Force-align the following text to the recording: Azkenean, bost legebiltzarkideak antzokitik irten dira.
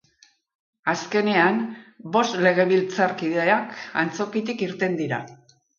Azkenean, 0.93 1.59
bost 2.17 2.41
legebiltzarkideak 2.47 3.79
antzokitik 4.05 4.69
irten 4.71 5.03
dira. 5.05 5.27